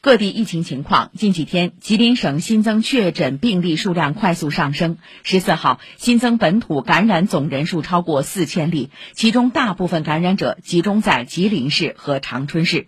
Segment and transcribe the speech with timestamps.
[0.00, 4.96] 各地疫情情况：近几天，吉林省新增确诊病例数量快速上升。
[5.24, 12.86] 十四号新增本土感染总人数超过四千例，其中大部分感染者集中在吉林市和长春市。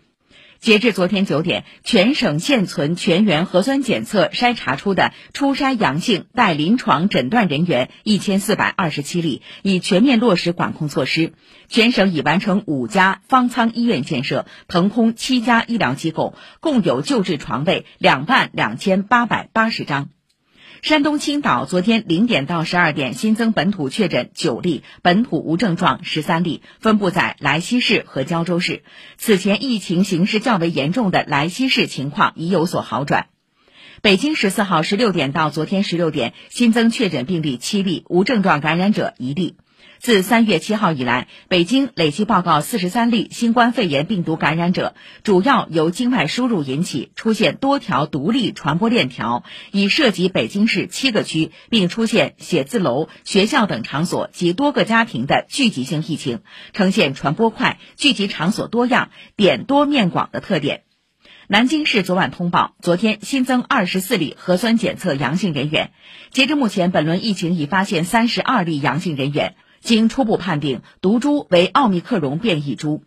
[0.61, 11.33] 截至昨天九点，全省现存全员核酸检测筛查出的初筛阳性待临床诊断人员一千四百二十七例，已全面落实管控措施。
[11.69, 20.11] 全省已完成五家方舱医院建设，腾空七家医疗机构，共有救治床位两万两千八百八十张。
[20.83, 28.83] 山东青岛昨天零点到十二点新增本土确诊九例，本土无症状十三例，分布在莱西市和胶州市。
[29.19, 33.27] 此前疫情形势较为严重的莱西市情况已有所好转。
[34.01, 39.57] 北京十四号十六点到昨天十六点新增确诊病例七例，无症状感染者一例。
[40.01, 44.95] 自三月七号以来，北京累计报告四十三例新冠肺炎病毒感染者，
[45.25, 56.41] 主要由境外输入引起，出现多条独立传播链条，已涉及北京市七个区，并出现写字楼、学校等场所及多个家庭的聚集性疫情，
[56.73, 60.85] 呈现传播快、聚集场所多样、点多面广的特点。
[61.47, 65.91] 南京市昨晚通报，昨天新增二十四例核酸检测阳性人员，
[66.31, 69.57] 截至目前，本轮疫情已发现三十二例阳性人员。
[69.81, 73.03] 经初步判定，毒株为奥密克戎变异株。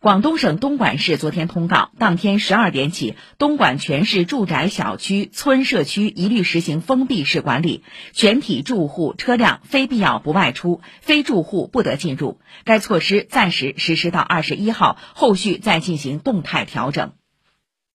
[0.00, 12.38] 广东省东莞市昨天通告，当天十二点起，东莞全市住宅小区、村社区一律实行封闭式管理，全体住户、车辆非必要不外出，非住户不得进入。
[12.62, 17.10] 该措施暂时实施到二十一号，后续再进行动态调整。